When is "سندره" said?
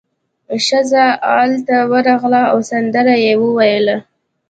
2.69-3.15